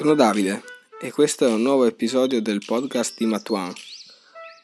Sono 0.00 0.14
Davide 0.14 0.62
e 0.98 1.12
questo 1.12 1.46
è 1.46 1.52
un 1.52 1.60
nuovo 1.60 1.84
episodio 1.84 2.40
del 2.40 2.64
podcast 2.64 3.18
di 3.18 3.26
Matuan. 3.26 3.70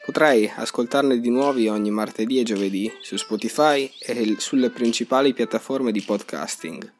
Potrai 0.03 0.47
ascoltarne 0.47 1.19
di 1.19 1.29
nuovi 1.29 1.67
ogni 1.67 1.91
martedì 1.91 2.39
e 2.39 2.43
giovedì 2.43 2.91
su 3.01 3.17
Spotify 3.17 3.87
e 3.99 4.37
sulle 4.39 4.71
principali 4.71 5.35
piattaforme 5.35 5.91
di 5.91 6.01
podcasting. 6.01 6.91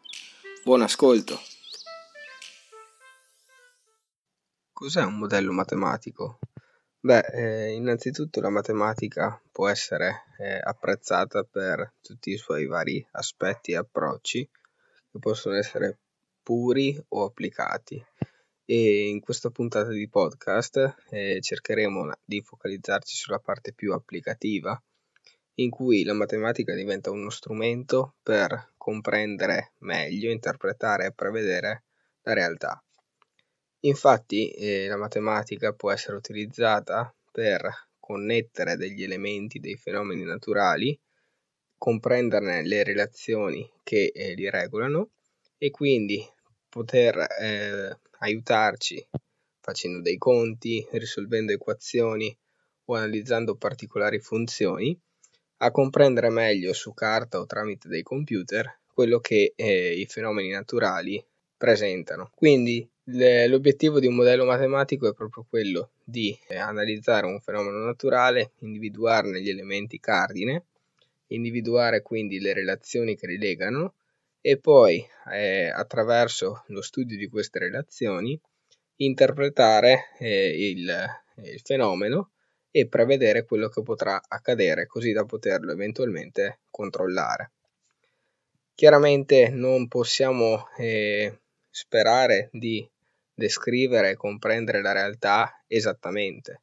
Buon 0.63 0.83
ascolto! 0.83 1.39
Cos'è 4.71 5.03
un 5.03 5.17
modello 5.17 5.51
matematico? 5.51 6.37
Beh, 6.99 7.25
eh, 7.33 7.71
innanzitutto 7.71 8.39
la 8.39 8.51
matematica 8.51 9.41
può 9.51 9.67
essere 9.67 10.25
eh, 10.37 10.59
apprezzata 10.61 11.41
per 11.41 11.95
tutti 12.03 12.29
i 12.29 12.37
suoi 12.37 12.67
vari 12.67 13.03
aspetti 13.13 13.71
e 13.71 13.77
approcci 13.77 14.47
che 15.11 15.17
possono 15.17 15.55
essere 15.55 16.01
puri 16.47 16.97
o 17.09 17.25
applicati 17.25 18.01
e 18.63 19.09
in 19.09 19.19
questa 19.19 19.49
puntata 19.49 19.89
di 19.89 20.07
podcast 20.07 20.95
eh, 21.09 21.39
cercheremo 21.41 22.09
di 22.23 22.41
focalizzarci 22.41 23.17
sulla 23.17 23.39
parte 23.39 23.73
più 23.73 23.91
applicativa 23.91 24.81
in 25.55 25.69
cui 25.69 26.05
la 26.05 26.13
matematica 26.13 26.73
diventa 26.73 27.11
uno 27.11 27.29
strumento 27.29 28.15
per 28.23 28.75
comprendere 28.77 29.73
meglio, 29.79 30.31
interpretare 30.31 31.07
e 31.07 31.11
prevedere 31.11 31.83
la 32.21 32.31
realtà. 32.31 32.81
Infatti 33.81 34.49
eh, 34.51 34.87
la 34.87 34.95
matematica 34.95 35.73
può 35.73 35.91
essere 35.91 36.15
utilizzata 36.15 37.13
per 37.29 37.89
connettere 37.99 38.77
degli 38.77 39.03
elementi, 39.03 39.59
dei 39.59 39.75
fenomeni 39.75 40.23
naturali, 40.23 40.97
comprenderne 41.77 42.63
le 42.65 42.83
relazioni 42.83 43.69
che 43.83 44.13
eh, 44.15 44.33
li 44.33 44.49
regolano 44.49 45.09
e 45.57 45.71
quindi 45.71 46.23
poter 46.77 47.27
eh, 47.39 47.97
aiutarci 48.19 49.03
facendo 49.59 49.99
dei 50.01 50.17
conti, 50.17 50.85
risolvendo 50.91 51.51
equazioni 51.51 52.35
o 52.85 52.95
analizzando 52.95 53.55
particolari 53.55 54.19
funzioni 54.19 54.95
a 55.57 55.71
comprendere 55.71 56.29
meglio 56.29 56.71
su 56.73 56.93
carta 56.93 57.39
o 57.39 57.47
tramite 57.47 57.87
dei 57.87 58.03
computer 58.03 58.81
quello 58.93 59.19
che 59.19 59.53
eh, 59.55 59.99
i 59.99 60.05
fenomeni 60.05 60.49
naturali 60.49 61.23
presentano. 61.57 62.29
Quindi 62.35 62.87
le, 63.05 63.47
l'obiettivo 63.47 63.99
di 63.99 64.05
un 64.05 64.13
modello 64.13 64.45
matematico 64.45 65.09
è 65.09 65.13
proprio 65.13 65.45
quello 65.49 65.89
di 66.03 66.37
eh, 66.47 66.57
analizzare 66.57 67.25
un 67.25 67.39
fenomeno 67.39 67.79
naturale, 67.79 68.51
individuarne 68.59 69.41
gli 69.41 69.49
elementi 69.49 69.99
cardine, 69.99 70.63
individuare 71.27 72.03
quindi 72.03 72.39
le 72.39 72.53
relazioni 72.53 73.15
che 73.15 73.25
li 73.25 73.39
legano 73.39 73.93
e 74.47 74.57
poi 74.57 75.05
eh, 75.33 75.67
attraverso 75.67 76.63
lo 76.67 76.81
studio 76.81 77.17
di 77.17 77.27
queste 77.27 77.59
relazioni 77.59 78.39
interpretare 78.95 80.05
eh, 80.19 80.69
il, 80.69 81.05
il 81.43 81.59
fenomeno 81.59 82.31
e 82.71 82.87
prevedere 82.87 83.43
quello 83.43 83.67
che 83.67 83.83
potrà 83.83 84.21
accadere 84.25 84.85
così 84.85 85.11
da 85.11 85.25
poterlo 85.25 85.73
eventualmente 85.73 86.59
controllare. 86.69 87.51
Chiaramente 88.73 89.49
non 89.49 89.89
possiamo 89.89 90.69
eh, 90.77 91.41
sperare 91.69 92.47
di 92.53 92.89
descrivere 93.33 94.11
e 94.11 94.15
comprendere 94.15 94.81
la 94.81 94.93
realtà 94.93 95.61
esattamente. 95.67 96.61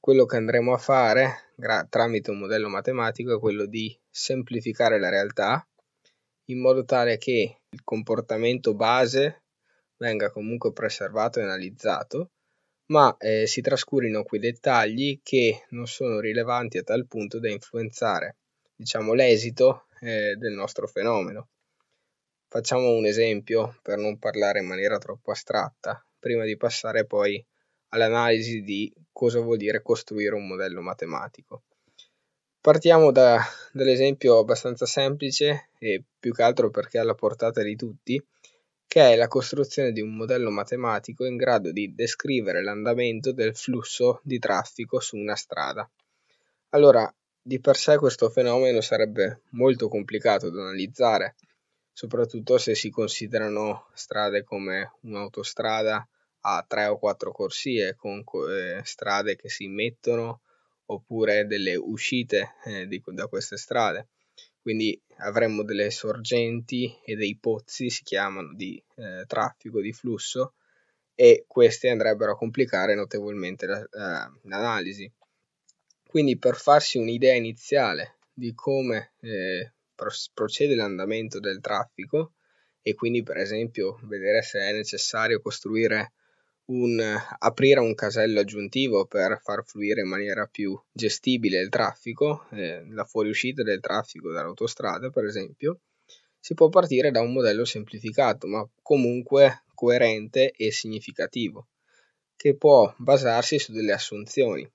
Quello 0.00 0.24
che 0.24 0.38
andremo 0.38 0.72
a 0.72 0.78
fare 0.78 1.52
gra- 1.54 1.86
tramite 1.88 2.32
un 2.32 2.40
modello 2.40 2.68
matematico 2.68 3.36
è 3.36 3.38
quello 3.38 3.64
di 3.64 3.96
semplificare 4.10 4.98
la 4.98 5.08
realtà 5.08 5.64
in 6.46 6.60
modo 6.60 6.84
tale 6.84 7.18
che 7.18 7.60
il 7.68 7.80
comportamento 7.84 8.74
base 8.74 9.42
venga 9.96 10.30
comunque 10.30 10.72
preservato 10.72 11.38
e 11.38 11.42
analizzato, 11.42 12.30
ma 12.86 13.16
eh, 13.18 13.46
si 13.46 13.60
trascurino 13.60 14.22
quei 14.22 14.40
dettagli 14.40 15.20
che 15.22 15.64
non 15.70 15.86
sono 15.86 16.20
rilevanti 16.20 16.78
a 16.78 16.82
tal 16.82 17.06
punto 17.06 17.40
da 17.40 17.50
influenzare, 17.50 18.36
diciamo, 18.74 19.12
l'esito 19.12 19.86
eh, 20.00 20.36
del 20.36 20.52
nostro 20.52 20.86
fenomeno. 20.86 21.48
Facciamo 22.48 22.90
un 22.90 23.06
esempio 23.06 23.78
per 23.82 23.98
non 23.98 24.18
parlare 24.18 24.60
in 24.60 24.66
maniera 24.66 24.98
troppo 24.98 25.32
astratta, 25.32 26.04
prima 26.18 26.44
di 26.44 26.56
passare 26.56 27.04
poi 27.04 27.44
all'analisi 27.88 28.62
di 28.62 28.92
cosa 29.12 29.40
vuol 29.40 29.56
dire 29.56 29.82
costruire 29.82 30.34
un 30.34 30.46
modello 30.46 30.80
matematico. 30.80 31.64
Partiamo 32.66 33.12
da, 33.12 33.40
dall'esempio 33.70 34.40
abbastanza 34.40 34.86
semplice 34.86 35.68
e 35.78 36.02
più 36.18 36.32
che 36.32 36.42
altro 36.42 36.68
perché 36.68 36.98
è 36.98 37.00
alla 37.00 37.14
portata 37.14 37.62
di 37.62 37.76
tutti, 37.76 38.20
che 38.88 39.12
è 39.12 39.14
la 39.14 39.28
costruzione 39.28 39.92
di 39.92 40.00
un 40.00 40.16
modello 40.16 40.50
matematico 40.50 41.24
in 41.24 41.36
grado 41.36 41.70
di 41.70 41.94
descrivere 41.94 42.64
l'andamento 42.64 43.30
del 43.30 43.54
flusso 43.54 44.20
di 44.24 44.40
traffico 44.40 44.98
su 44.98 45.16
una 45.16 45.36
strada. 45.36 45.88
Allora, 46.70 47.08
di 47.40 47.60
per 47.60 47.76
sé 47.76 47.98
questo 47.98 48.30
fenomeno 48.30 48.80
sarebbe 48.80 49.42
molto 49.50 49.86
complicato 49.86 50.50
da 50.50 50.62
analizzare, 50.62 51.36
soprattutto 51.92 52.58
se 52.58 52.74
si 52.74 52.90
considerano 52.90 53.86
strade 53.94 54.42
come 54.42 54.94
un'autostrada 55.02 56.04
a 56.40 56.64
tre 56.66 56.86
o 56.86 56.98
quattro 56.98 57.30
corsie 57.30 57.94
con 57.94 58.24
eh, 58.50 58.80
strade 58.82 59.36
che 59.36 59.48
si 59.48 59.68
mettono 59.68 60.40
oppure 60.86 61.46
delle 61.46 61.76
uscite 61.76 62.54
eh, 62.64 62.86
di, 62.86 63.02
da 63.06 63.26
queste 63.26 63.56
strade. 63.56 64.08
Quindi 64.60 65.00
avremmo 65.18 65.62
delle 65.62 65.90
sorgenti 65.90 66.92
e 67.04 67.14
dei 67.14 67.36
pozzi, 67.36 67.88
si 67.88 68.02
chiamano, 68.02 68.52
di 68.54 68.82
eh, 68.96 69.24
traffico, 69.26 69.80
di 69.80 69.92
flusso, 69.92 70.54
e 71.14 71.44
questi 71.46 71.88
andrebbero 71.88 72.32
a 72.32 72.36
complicare 72.36 72.94
notevolmente 72.94 73.66
la, 73.66 73.80
eh, 73.80 74.38
l'analisi. 74.42 75.10
Quindi 76.06 76.38
per 76.38 76.56
farsi 76.56 76.98
un'idea 76.98 77.34
iniziale 77.34 78.18
di 78.32 78.54
come 78.54 79.12
eh, 79.20 79.72
procede 80.34 80.74
l'andamento 80.74 81.40
del 81.40 81.60
traffico 81.60 82.34
e 82.82 82.94
quindi 82.94 83.22
per 83.22 83.38
esempio 83.38 83.98
vedere 84.02 84.42
se 84.42 84.60
è 84.60 84.72
necessario 84.72 85.40
costruire 85.40 86.12
un, 86.66 87.00
aprire 87.38 87.80
un 87.80 87.94
casello 87.94 88.40
aggiuntivo 88.40 89.06
per 89.06 89.40
far 89.42 89.64
fluire 89.64 90.00
in 90.00 90.08
maniera 90.08 90.46
più 90.46 90.78
gestibile 90.92 91.60
il 91.60 91.68
traffico, 91.68 92.46
eh, 92.50 92.84
la 92.88 93.04
fuoriuscita 93.04 93.62
del 93.62 93.80
traffico 93.80 94.32
dall'autostrada 94.32 95.10
per 95.10 95.24
esempio, 95.24 95.80
si 96.40 96.54
può 96.54 96.68
partire 96.68 97.10
da 97.10 97.20
un 97.20 97.32
modello 97.32 97.64
semplificato 97.64 98.46
ma 98.46 98.68
comunque 98.82 99.64
coerente 99.74 100.50
e 100.52 100.72
significativo, 100.72 101.68
che 102.34 102.56
può 102.56 102.92
basarsi 102.96 103.58
su 103.58 103.72
delle 103.72 103.92
assunzioni. 103.92 104.68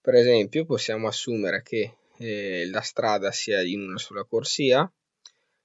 Per 0.00 0.14
esempio 0.14 0.64
possiamo 0.64 1.08
assumere 1.08 1.62
che 1.62 1.96
eh, 2.18 2.68
la 2.68 2.80
strada 2.80 3.32
sia 3.32 3.62
in 3.62 3.82
una 3.82 3.98
sola 3.98 4.24
corsia, 4.24 4.90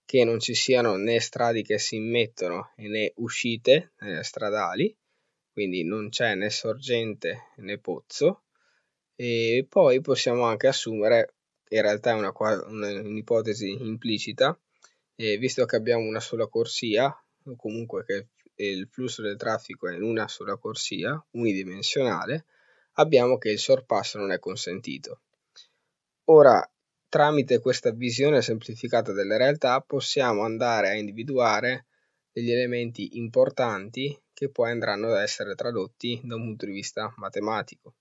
che 0.06 0.24
non 0.24 0.40
ci 0.40 0.56
siano 0.56 0.96
né 0.96 1.20
strade 1.20 1.62
che 1.62 1.78
si 1.78 1.98
immettono 1.98 2.74
né 2.78 3.14
uscite 3.16 3.94
eh, 4.00 4.24
stradali, 4.24 4.96
quindi 5.62 5.84
non 5.84 6.10
c'è 6.10 6.34
né 6.34 6.50
sorgente 6.50 7.50
né 7.58 7.78
pozzo. 7.78 8.46
E 9.16 9.68
poi 9.70 10.02
possiamo 10.02 10.44
anche 10.46 10.68
assumere 10.68 11.36
in 11.70 11.82
realtà 11.84 12.12
è 12.12 12.14
una, 12.16 12.34
un'ipotesi 12.66 13.70
implicita 13.70 14.60
e 15.16 15.38
visto 15.38 15.64
che 15.66 15.76
abbiamo 15.76 16.08
una 16.08 16.20
sola 16.20 16.48
corsia 16.48 17.16
o 17.44 17.56
comunque 17.56 18.04
che 18.06 18.28
il 18.56 18.88
flusso 18.90 19.22
del 19.22 19.38
traffico 19.38 19.88
è 19.88 19.94
in 19.96 20.02
una 20.02 20.28
sola 20.28 20.58
corsia 20.58 21.24
unidimensionale 21.32 22.46
abbiamo 22.94 23.38
che 23.38 23.52
il 23.52 23.60
sorpasso 23.60 24.18
non 24.18 24.32
è 24.32 24.40
consentito. 24.40 25.22
Ora 26.26 26.68
tramite 27.08 27.60
questa 27.60 27.92
visione 27.92 28.42
semplificata 28.42 29.14
della 29.14 29.38
realtà 29.38 29.80
possiamo 29.82 30.42
andare 30.42 30.90
a 30.90 30.96
individuare 30.96 31.86
degli 32.32 32.52
elementi 32.52 33.18
importanti 33.18 34.20
che 34.41 34.49
poi 34.49 34.72
andranno 34.72 35.09
ad 35.09 35.22
essere 35.22 35.53
tradotti 35.53 36.20
da 36.23 36.34
un 36.34 36.41
punto 36.41 36.66
di 36.66 36.72
vista 36.72 37.14
matematico. 37.17 37.93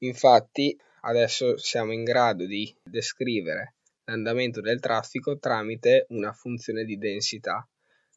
Infatti 0.00 0.78
adesso 1.00 1.56
siamo 1.56 1.94
in 1.94 2.04
grado 2.04 2.44
di 2.44 2.76
descrivere 2.82 3.76
l'andamento 4.04 4.60
del 4.60 4.80
traffico 4.80 5.38
tramite 5.38 6.04
una 6.10 6.34
funzione 6.34 6.84
di 6.84 6.98
densità, 6.98 7.66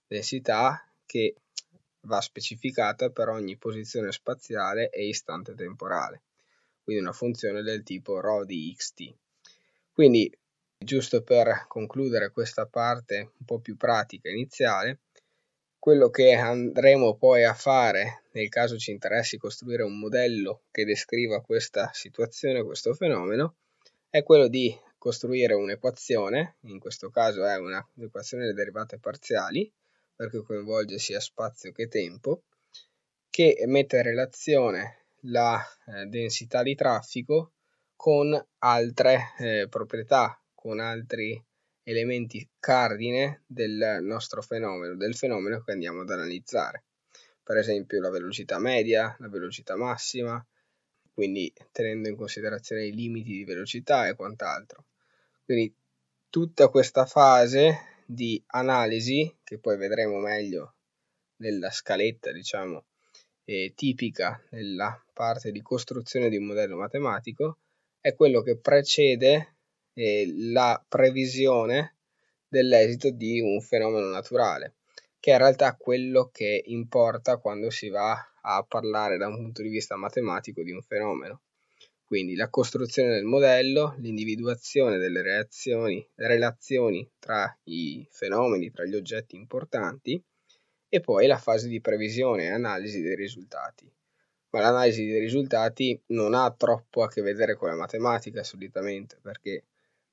densità 0.05 0.85
che 1.05 1.35
va 2.01 2.19
specificata 2.19 3.09
per 3.09 3.29
ogni 3.29 3.55
posizione 3.55 4.11
spaziale 4.11 4.89
e 4.89 5.07
istante 5.07 5.55
temporale, 5.55 6.23
quindi 6.83 7.01
una 7.01 7.13
funzione 7.13 7.61
del 7.61 7.83
tipo 7.83 8.19
ρ 8.19 8.43
di 8.43 8.75
xt. 8.77 9.13
Quindi, 9.93 10.29
giusto 10.77 11.23
per 11.23 11.67
concludere 11.69 12.31
questa 12.31 12.65
parte 12.65 13.31
un 13.37 13.45
po' 13.45 13.59
più 13.59 13.77
pratica 13.77 14.27
iniziale, 14.27 14.99
quello 15.79 16.09
che 16.09 16.33
andremo 16.33 17.15
poi 17.15 17.45
a 17.45 17.53
fare 17.53 18.23
nel 18.33 18.49
caso 18.49 18.77
ci 18.77 18.91
interessi 18.91 19.37
costruire 19.37 19.83
un 19.83 19.97
modello 19.97 20.63
che 20.71 20.83
descriva 20.83 21.41
questa 21.41 21.89
situazione, 21.93 22.63
questo 22.63 22.93
fenomeno, 22.93 23.55
è 24.09 24.21
quello 24.23 24.47
di 24.47 24.77
costruire 24.97 25.53
un'equazione, 25.53 26.57
in 26.63 26.79
questo 26.79 27.09
caso 27.09 27.45
è 27.45 27.57
un'equazione 27.57 28.43
delle 28.43 28.55
derivate 28.55 28.99
parziali, 28.99 29.71
perché 30.15 30.41
coinvolge 30.41 30.99
sia 30.99 31.19
spazio 31.19 31.71
che 31.71 31.87
tempo, 31.87 32.43
che 33.29 33.63
mette 33.65 33.97
in 33.97 34.03
relazione 34.03 35.05
la 35.23 35.61
eh, 35.85 36.05
densità 36.05 36.61
di 36.61 36.75
traffico 36.75 37.53
con 37.95 38.37
altre 38.59 39.33
eh, 39.37 39.67
proprietà, 39.69 40.41
con 40.53 40.79
altri 40.79 41.41
elementi 41.83 42.47
cardine 42.59 43.43
del 43.47 43.99
nostro 44.01 44.41
fenomeno, 44.41 44.95
del 44.95 45.15
fenomeno 45.15 45.61
che 45.61 45.71
andiamo 45.71 46.01
ad 46.01 46.09
analizzare. 46.09 46.83
Per 47.43 47.57
esempio 47.57 47.99
la 47.99 48.09
velocità 48.09 48.59
media, 48.59 49.15
la 49.19 49.29
velocità 49.29 49.75
massima, 49.75 50.43
quindi 51.13 51.51
tenendo 51.71 52.07
in 52.07 52.15
considerazione 52.15 52.85
i 52.85 52.93
limiti 52.93 53.31
di 53.31 53.43
velocità 53.43 54.07
e 54.07 54.15
quant'altro. 54.15 54.85
Quindi 55.43 55.73
tutta 56.29 56.67
questa 56.67 57.05
fase 57.05 58.03
di 58.05 58.41
analisi, 58.47 59.35
che 59.43 59.57
poi 59.57 59.77
vedremo 59.77 60.19
meglio 60.19 60.75
nella 61.37 61.71
scaletta, 61.71 62.31
diciamo, 62.31 62.85
eh, 63.45 63.73
tipica 63.75 64.41
nella 64.51 65.03
parte 65.11 65.51
di 65.51 65.61
costruzione 65.61 66.29
di 66.29 66.37
un 66.37 66.45
modello 66.45 66.77
matematico, 66.77 67.57
è 67.99 68.13
quello 68.15 68.41
che 68.41 68.57
precede 68.57 69.55
eh, 69.93 70.31
la 70.51 70.83
previsione 70.87 71.97
dell'esito 72.47 73.11
di 73.11 73.39
un 73.39 73.61
fenomeno 73.61 74.07
naturale, 74.07 74.75
che 75.19 75.31
è 75.31 75.33
in 75.33 75.39
realtà 75.39 75.75
quello 75.75 76.29
che 76.31 76.63
importa 76.65 77.37
quando 77.37 77.69
si 77.69 77.89
va 77.89 78.17
a 78.41 78.63
parlare 78.63 79.17
da 79.17 79.27
un 79.27 79.35
punto 79.35 79.61
di 79.61 79.69
vista 79.69 79.95
matematico 79.95 80.63
di 80.63 80.71
un 80.71 80.81
fenomeno. 80.81 81.41
Quindi 82.09 82.35
la 82.35 82.49
costruzione 82.49 83.11
del 83.11 83.23
modello, 83.23 83.93
l'individuazione 83.99 84.97
delle 84.97 85.21
reazioni, 85.21 86.03
relazioni 86.15 87.07
tra 87.19 87.55
i 87.65 88.07
fenomeni, 88.09 88.71
tra 88.71 88.83
gli 88.83 88.95
oggetti 88.95 89.35
importanti 89.35 90.19
e 90.89 90.99
poi 91.01 91.27
la 91.27 91.37
fase 91.37 91.67
di 91.67 91.79
previsione 91.81 92.45
e 92.45 92.49
analisi 92.49 93.03
dei 93.03 93.15
risultati. 93.15 93.87
Ma 94.49 94.61
l'analisi 94.61 95.05
dei 95.05 95.19
risultati 95.19 96.01
non 96.07 96.33
ha 96.33 96.51
troppo 96.51 97.03
a 97.03 97.07
che 97.07 97.21
vedere 97.21 97.55
con 97.55 97.69
la 97.69 97.75
matematica 97.75 98.41
solitamente, 98.41 99.19
perché 99.21 99.65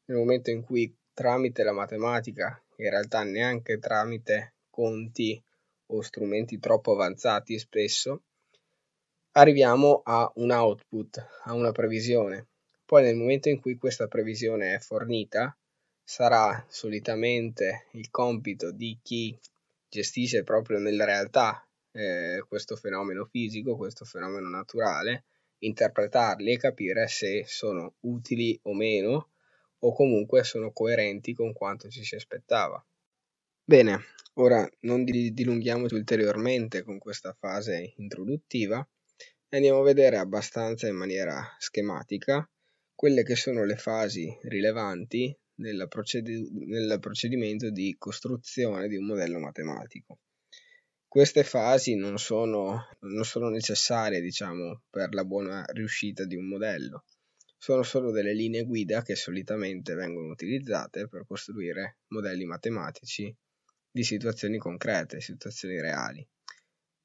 nel 0.07 0.19
momento 0.19 0.51
in 0.51 0.63
cui 0.63 0.95
tramite 1.13 1.63
la 1.63 1.73
matematica, 1.73 2.63
in 2.77 2.91
realtà 2.91 3.23
neanche 3.23 3.79
tramite 3.79 4.55
conti 4.71 5.43
o 5.87 6.03
strumenti 6.03 6.59
troppo 6.59 6.93
avanzati 6.93 7.59
spesso, 7.59 8.23
arriviamo 9.33 10.03
a 10.05 10.31
un 10.37 10.51
output, 10.51 11.27
a 11.45 11.55
una 11.55 11.73
previsione. 11.73 12.49
Poi 12.85 13.03
nel 13.03 13.17
momento 13.17 13.49
in 13.49 13.61
cui 13.61 13.77
questa 13.77 14.07
previsione 14.07 14.75
è 14.75 14.79
fornita, 14.79 15.57
sarà 16.03 16.65
solitamente 16.69 17.89
il 17.93 18.11
compito 18.11 18.71
di 18.71 18.99
chi 19.03 19.37
gestisce 19.89 20.45
proprio 20.45 20.79
nella 20.79 21.05
realtà 21.05 21.67
eh, 21.93 22.45
questo 22.47 22.77
fenomeno 22.77 23.25
fisico, 23.25 23.77
questo 23.77 24.05
fenomeno 24.05 24.49
naturale, 24.49 25.25
interpretarli 25.59 26.53
e 26.53 26.59
capire 26.59 27.09
se 27.09 27.45
sono 27.47 27.95
utili 28.01 28.59
o 28.65 28.75
meno 28.75 29.31
o 29.81 29.93
comunque 29.93 30.45
sono 30.45 30.73
coerenti 30.73 31.35
con 31.35 31.53
quanto 31.53 31.89
ci 31.89 32.03
si 32.05 32.15
aspettava. 32.15 32.85
Bene, 33.65 34.05
ora 34.35 34.69
non 34.81 35.05
dilunghiamoci 35.05 35.95
ulteriormente 35.95 36.83
con 36.83 36.99
questa 36.99 37.33
fase 37.39 37.95
introduttiva 37.97 38.87
e 39.49 39.57
andiamo 39.57 39.81
a 39.81 39.85
vedere 39.85 40.19
abbastanza 40.19 40.87
in 40.87 40.97
maniera 40.97 41.55
schematica 41.59 42.49
quelle 42.95 43.23
che 43.23 43.37
sono 43.37 43.65
le 43.65 43.77
fasi 43.77 44.37
rilevanti 44.43 45.37
nel, 45.57 45.87
proced- 45.89 46.29
nel 46.29 46.99
procedimento 47.01 47.71
di 47.71 47.95
costruzione 47.99 48.89
di 48.89 48.97
un 48.97 49.07
modello 49.07 49.39
matematico. 49.39 50.21
Queste 51.07 51.45
fasi 51.45 51.95
non 51.95 52.19
sono, 52.19 52.89
non 53.01 53.25
sono 53.25 53.49
necessarie, 53.49 54.21
diciamo, 54.21 54.83
per 54.91 55.15
la 55.15 55.25
buona 55.25 55.65
riuscita 55.69 56.25
di 56.25 56.37
un 56.37 56.47
modello, 56.47 57.05
sono 57.67 57.83
solo 57.83 58.13
delle 58.13 58.33
linee 58.33 58.63
guida 58.63 59.03
che 59.03 59.17
solitamente 59.17 59.95
vengono 59.95 60.29
utilizzate 60.29 61.09
per 61.09 61.27
costruire 61.27 61.99
modelli 62.11 62.45
matematici 62.45 63.37
di 63.91 64.05
situazioni 64.05 64.57
concrete, 64.57 65.21
situazioni 65.21 65.81
reali. 65.81 66.25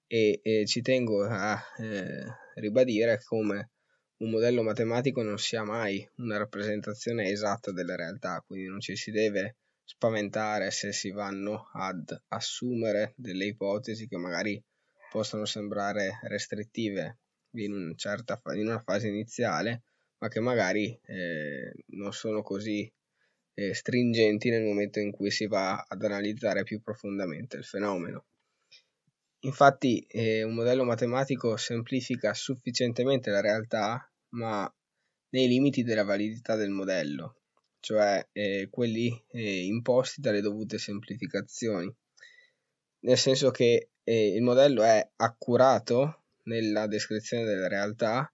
E, 0.05 0.39
e 0.43 0.67
ci 0.67 0.83
tengo 0.83 1.23
a 1.23 1.59
eh, 1.79 2.25
ribadire 2.57 3.23
come 3.23 3.71
un 4.17 4.29
modello 4.29 4.61
matematico 4.61 5.23
non 5.23 5.39
sia 5.39 5.63
mai 5.63 6.07
una 6.17 6.37
rappresentazione 6.37 7.31
esatta 7.31 7.71
della 7.71 7.95
realtà, 7.95 8.43
quindi 8.45 8.67
non 8.67 8.81
ci 8.81 8.95
si 8.95 9.09
deve 9.09 9.55
spaventare 9.83 10.69
se 10.69 10.93
si 10.93 11.09
vanno 11.09 11.71
ad 11.73 12.15
assumere 12.27 13.15
delle 13.15 13.45
ipotesi 13.45 14.07
che 14.07 14.17
magari 14.17 14.63
possono 15.09 15.45
sembrare 15.45 16.19
restrittive 16.21 17.17
in, 17.53 17.73
un 17.73 17.97
certa, 17.97 18.39
in 18.53 18.67
una 18.67 18.79
fase 18.79 19.07
iniziale, 19.07 19.85
ma 20.21 20.27
che 20.27 20.39
magari 20.39 20.97
eh, 21.05 21.73
non 21.87 22.13
sono 22.13 22.43
così 22.43 22.91
eh, 23.55 23.73
stringenti 23.73 24.49
nel 24.49 24.63
momento 24.63 24.99
in 24.99 25.11
cui 25.11 25.31
si 25.31 25.47
va 25.47 25.83
ad 25.87 26.03
analizzare 26.03 26.63
più 26.63 26.81
profondamente 26.81 27.57
il 27.57 27.63
fenomeno. 27.63 28.25
Infatti 29.43 30.05
eh, 30.07 30.43
un 30.43 30.53
modello 30.53 30.83
matematico 30.83 31.57
semplifica 31.57 32.35
sufficientemente 32.35 33.31
la 33.31 33.41
realtà, 33.41 34.07
ma 34.35 34.71
nei 35.29 35.47
limiti 35.47 35.81
della 35.83 36.03
validità 36.03 36.55
del 36.55 36.69
modello, 36.69 37.41
cioè 37.79 38.23
eh, 38.31 38.67
quelli 38.69 39.11
eh, 39.29 39.65
imposti 39.65 40.21
dalle 40.21 40.41
dovute 40.41 40.77
semplificazioni. 40.77 41.91
Nel 42.99 43.17
senso 43.17 43.49
che 43.49 43.89
eh, 44.03 44.35
il 44.35 44.43
modello 44.43 44.83
è 44.83 45.09
accurato 45.15 46.25
nella 46.43 46.85
descrizione 46.85 47.43
della 47.43 47.67
realtà, 47.67 48.31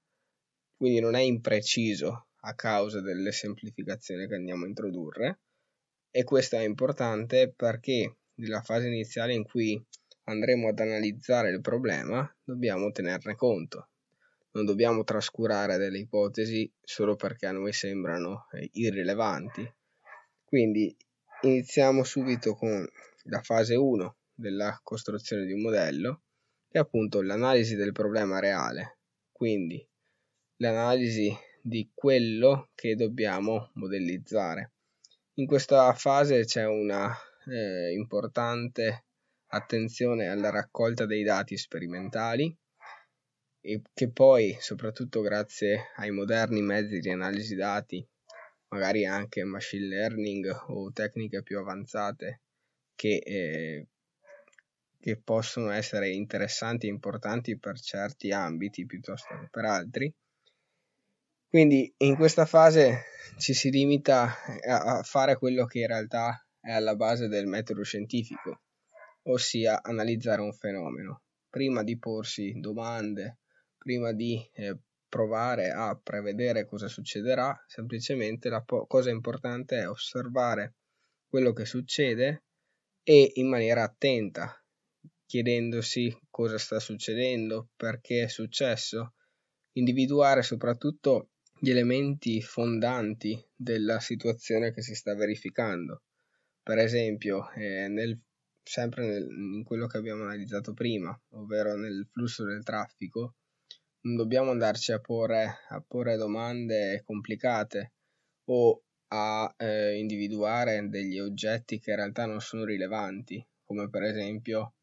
quindi 0.77 0.99
non 0.99 1.15
è 1.15 1.21
impreciso 1.21 2.27
a 2.41 2.53
causa 2.53 3.01
delle 3.01 3.31
semplificazioni 3.31 4.27
che 4.27 4.35
andiamo 4.35 4.63
a 4.63 4.67
introdurre. 4.67 5.39
E 6.11 6.23
questo 6.23 6.55
è 6.55 6.63
importante 6.63 7.51
perché 7.53 8.17
nella 8.35 8.61
fase 8.61 8.87
iniziale 8.87 9.33
in 9.33 9.43
cui 9.43 9.83
andremo 10.25 10.69
ad 10.69 10.79
analizzare 10.79 11.49
il 11.49 11.61
problema 11.61 12.29
dobbiamo 12.43 12.91
tenerne 12.91 13.35
conto. 13.35 13.89
Non 14.51 14.65
dobbiamo 14.65 15.03
trascurare 15.03 15.77
delle 15.77 15.99
ipotesi 15.99 16.71
solo 16.81 17.15
perché 17.15 17.47
a 17.47 17.51
noi 17.51 17.73
sembrano 17.73 18.47
eh, 18.51 18.69
irrilevanti. 18.73 19.69
Quindi 20.43 20.95
iniziamo 21.41 22.03
subito 22.03 22.53
con 22.53 22.87
la 23.23 23.41
fase 23.41 23.75
1 23.75 24.17
della 24.33 24.79
costruzione 24.83 25.45
di 25.45 25.53
un 25.53 25.61
modello 25.61 26.21
che 26.69 26.77
è 26.77 26.81
appunto 26.81 27.21
l'analisi 27.21 27.75
del 27.75 27.91
problema 27.91 28.39
reale. 28.39 28.99
Quindi 29.31 29.85
l'analisi 30.57 31.35
di 31.61 31.91
quello 31.93 32.69
che 32.73 32.95
dobbiamo 32.95 33.71
modellizzare. 33.73 34.73
In 35.35 35.45
questa 35.45 35.93
fase 35.93 36.45
c'è 36.45 36.65
una 36.65 37.13
eh, 37.45 37.91
importante 37.91 39.05
attenzione 39.47 40.27
alla 40.27 40.49
raccolta 40.49 41.05
dei 41.05 41.23
dati 41.23 41.57
sperimentali 41.57 42.55
e 43.61 43.81
che 43.93 44.11
poi, 44.11 44.55
soprattutto 44.59 45.21
grazie 45.21 45.91
ai 45.97 46.11
moderni 46.11 46.61
mezzi 46.61 46.99
di 46.99 47.09
analisi 47.09 47.55
dati, 47.55 48.05
magari 48.69 49.05
anche 49.05 49.43
machine 49.43 49.87
learning 49.87 50.63
o 50.67 50.91
tecniche 50.91 51.43
più 51.43 51.59
avanzate 51.59 52.41
che, 52.95 53.17
eh, 53.17 53.87
che 54.99 55.17
possono 55.17 55.69
essere 55.69 56.09
interessanti 56.09 56.87
e 56.87 56.89
importanti 56.89 57.57
per 57.57 57.79
certi 57.79 58.31
ambiti 58.31 58.85
piuttosto 58.85 59.37
che 59.39 59.47
per 59.49 59.65
altri, 59.65 60.13
quindi 61.57 61.91
in 61.97 62.15
questa 62.15 62.45
fase 62.45 63.05
ci 63.39 63.55
si 63.55 63.71
limita 63.71 64.31
a 64.63 65.01
fare 65.01 65.39
quello 65.39 65.65
che 65.65 65.79
in 65.79 65.87
realtà 65.87 66.45
è 66.59 66.71
alla 66.71 66.95
base 66.95 67.27
del 67.27 67.47
metodo 67.47 67.81
scientifico, 67.81 68.61
ossia 69.23 69.81
analizzare 69.81 70.41
un 70.41 70.53
fenomeno, 70.53 71.23
prima 71.49 71.81
di 71.81 71.97
porsi 71.97 72.53
domande, 72.59 73.39
prima 73.75 74.11
di 74.11 74.39
eh, 74.53 74.77
provare 75.09 75.71
a 75.71 75.99
prevedere 75.99 76.67
cosa 76.67 76.87
succederà, 76.87 77.59
semplicemente 77.65 78.49
la 78.49 78.61
po- 78.61 78.85
cosa 78.85 79.09
importante 79.09 79.79
è 79.79 79.89
osservare 79.89 80.75
quello 81.27 81.53
che 81.53 81.65
succede 81.65 82.43
e 83.01 83.31
in 83.33 83.49
maniera 83.49 83.81
attenta, 83.81 84.63
chiedendosi 85.25 86.15
cosa 86.29 86.59
sta 86.59 86.79
succedendo, 86.79 87.69
perché 87.75 88.25
è 88.25 88.27
successo, 88.27 89.15
individuare 89.71 90.43
soprattutto 90.43 91.31
gli 91.59 91.69
elementi 91.69 92.41
fondanti 92.41 93.43
della 93.55 93.99
situazione 93.99 94.71
che 94.71 94.81
si 94.81 94.93
sta 94.93 95.15
verificando. 95.15 96.03
Per 96.61 96.77
esempio, 96.77 97.49
eh, 97.51 97.87
nel, 97.87 98.19
sempre 98.61 99.07
nel, 99.07 99.27
in 99.29 99.63
quello 99.63 99.87
che 99.87 99.97
abbiamo 99.97 100.23
analizzato 100.23 100.73
prima, 100.73 101.19
ovvero 101.29 101.75
nel 101.75 102.07
flusso 102.11 102.43
del 102.43 102.63
traffico, 102.63 103.35
non 104.01 104.15
dobbiamo 104.15 104.51
andarci 104.51 104.91
a 104.91 104.99
porre, 104.99 105.59
a 105.69 105.83
porre 105.85 106.15
domande 106.15 107.01
complicate 107.05 107.93
o 108.45 108.83
a 109.09 109.53
eh, 109.57 109.97
individuare 109.97 110.87
degli 110.89 111.17
oggetti 111.19 111.79
che 111.79 111.91
in 111.91 111.97
realtà 111.97 112.25
non 112.25 112.39
sono 112.39 112.65
rilevanti, 112.65 113.45
come 113.63 113.89
per 113.89 114.03
esempio 114.03 114.75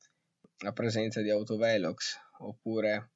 la 0.58 0.72
presenza 0.72 1.20
di 1.20 1.30
autovelox 1.30 2.16
oppure 2.38 3.13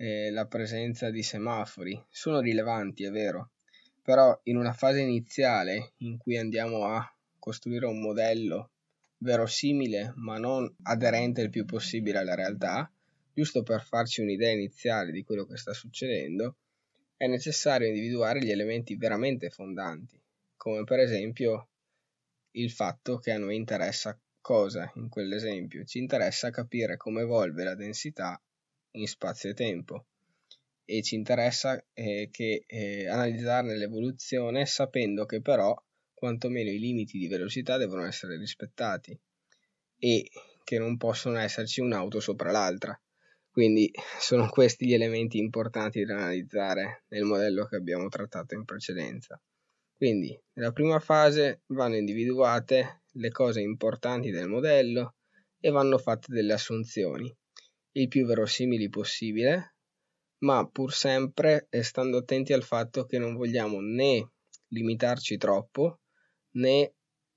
eh, 0.00 0.30
la 0.30 0.46
presenza 0.46 1.10
di 1.10 1.22
semafori 1.22 2.02
sono 2.08 2.40
rilevanti, 2.40 3.04
è 3.04 3.10
vero, 3.10 3.50
però 4.02 4.38
in 4.44 4.56
una 4.56 4.72
fase 4.72 5.00
iniziale 5.00 5.92
in 5.98 6.16
cui 6.16 6.38
andiamo 6.38 6.86
a 6.86 7.06
costruire 7.38 7.84
un 7.84 8.00
modello 8.00 8.70
verosimile 9.18 10.14
ma 10.16 10.38
non 10.38 10.74
aderente 10.84 11.42
il 11.42 11.50
più 11.50 11.66
possibile 11.66 12.16
alla 12.16 12.34
realtà, 12.34 12.90
giusto 13.34 13.62
per 13.62 13.82
farci 13.82 14.22
un'idea 14.22 14.50
iniziale 14.50 15.12
di 15.12 15.22
quello 15.22 15.44
che 15.44 15.58
sta 15.58 15.74
succedendo, 15.74 16.56
è 17.18 17.26
necessario 17.26 17.88
individuare 17.88 18.40
gli 18.40 18.50
elementi 18.50 18.96
veramente 18.96 19.50
fondanti, 19.50 20.18
come 20.56 20.82
per 20.84 21.00
esempio 21.00 21.68
il 22.52 22.70
fatto 22.70 23.18
che 23.18 23.32
a 23.32 23.38
noi 23.38 23.54
interessa 23.54 24.18
cosa 24.40 24.90
in 24.94 25.10
quell'esempio? 25.10 25.84
Ci 25.84 25.98
interessa 25.98 26.48
capire 26.48 26.96
come 26.96 27.20
evolve 27.20 27.64
la 27.64 27.74
densità 27.74 28.40
in 28.92 29.06
spazio 29.06 29.50
e 29.50 29.54
tempo 29.54 30.06
e 30.90 31.02
ci 31.02 31.14
interessa 31.14 31.80
eh, 31.92 32.28
che, 32.32 32.64
eh, 32.66 33.06
analizzarne 33.06 33.76
l'evoluzione 33.76 34.66
sapendo 34.66 35.24
che 35.24 35.40
però 35.40 35.74
quantomeno 36.12 36.68
i 36.68 36.80
limiti 36.80 37.16
di 37.16 37.28
velocità 37.28 37.76
devono 37.76 38.04
essere 38.04 38.36
rispettati 38.36 39.18
e 39.98 40.28
che 40.64 40.78
non 40.78 40.96
possono 40.96 41.38
esserci 41.38 41.80
un'auto 41.80 42.18
sopra 42.18 42.50
l'altra. 42.50 43.00
Quindi 43.50 43.90
sono 44.18 44.48
questi 44.48 44.86
gli 44.86 44.94
elementi 44.94 45.38
importanti 45.38 46.04
da 46.04 46.16
analizzare 46.16 47.04
nel 47.08 47.24
modello 47.24 47.66
che 47.66 47.76
abbiamo 47.76 48.08
trattato 48.08 48.54
in 48.54 48.64
precedenza. 48.64 49.40
Quindi 49.96 50.38
nella 50.54 50.72
prima 50.72 50.98
fase 50.98 51.62
vanno 51.66 51.96
individuate 51.96 53.02
le 53.12 53.30
cose 53.30 53.60
importanti 53.60 54.30
del 54.30 54.48
modello 54.48 55.16
e 55.58 55.70
vanno 55.70 55.98
fatte 55.98 56.32
delle 56.32 56.52
assunzioni, 56.52 57.34
il 57.92 58.08
più 58.08 58.26
verosimili 58.26 58.88
possibile, 58.88 59.74
ma 60.38 60.66
pur 60.66 60.92
sempre 60.92 61.68
stando 61.80 62.18
attenti 62.18 62.52
al 62.52 62.62
fatto 62.62 63.04
che 63.04 63.18
non 63.18 63.34
vogliamo 63.34 63.80
né 63.80 64.30
limitarci 64.68 65.36
troppo 65.36 66.00
né 66.52 66.94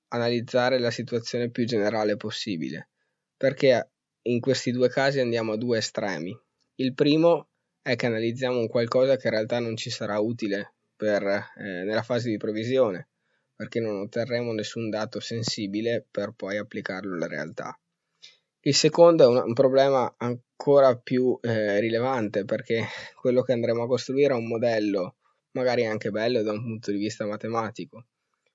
analizzare 0.09 0.79
la 0.79 0.91
situazione 0.91 1.49
più 1.49 1.65
generale 1.65 2.17
possibile, 2.17 2.89
perché 3.35 3.91
in 4.23 4.39
questi 4.39 4.71
due 4.71 4.89
casi 4.89 5.19
andiamo 5.19 5.53
a 5.53 5.57
due 5.57 5.79
estremi. 5.79 6.37
Il 6.75 6.93
primo 6.93 7.49
è 7.81 7.95
che 7.95 8.05
analizziamo 8.05 8.59
un 8.59 8.67
qualcosa 8.67 9.17
che 9.17 9.27
in 9.27 9.33
realtà 9.33 9.59
non 9.59 9.75
ci 9.75 9.89
sarà 9.89 10.19
utile 10.19 10.75
per, 10.95 11.23
eh, 11.23 11.83
nella 11.83 12.03
fase 12.03 12.29
di 12.29 12.37
provvisione, 12.37 13.09
perché 13.55 13.79
non 13.79 13.99
otterremo 13.99 14.53
nessun 14.53 14.89
dato 14.89 15.19
sensibile 15.19 16.05
per 16.09 16.31
poi 16.35 16.57
applicarlo 16.57 17.15
alla 17.15 17.27
realtà. 17.27 17.77
Il 18.65 18.75
secondo 18.75 19.23
è 19.23 19.27
un, 19.27 19.43
un 19.47 19.53
problema 19.53 20.15
ancora 20.17 20.97
più 20.97 21.37
eh, 21.41 21.81
rilevante 21.81 22.45
perché 22.45 22.85
quello 23.19 23.41
che 23.41 23.51
andremo 23.51 23.83
a 23.83 23.87
costruire 23.87 24.33
è 24.33 24.37
un 24.37 24.47
modello 24.47 25.15
magari 25.51 25.85
anche 25.85 26.11
bello 26.11 26.41
da 26.43 26.53
un 26.53 26.61
punto 26.61 26.91
di 26.91 26.97
vista 26.97 27.25
matematico, 27.25 28.05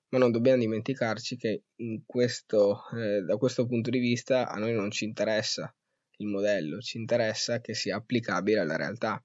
ma 0.09 0.17
non 0.17 0.31
dobbiamo 0.31 0.57
dimenticarci 0.57 1.37
che 1.37 1.61
questo, 2.07 2.81
eh, 2.95 3.21
da 3.21 3.37
questo 3.37 3.67
punto 3.67 3.91
di 3.91 3.99
vista 3.99 4.49
a 4.49 4.57
noi 4.57 4.73
non 4.73 4.89
ci 4.89 5.05
interessa 5.05 5.71
il 6.17 6.25
modello, 6.25 6.81
ci 6.81 6.97
interessa 6.97 7.61
che 7.61 7.75
sia 7.75 7.97
applicabile 7.97 8.61
alla 8.61 8.77
realtà 8.77 9.23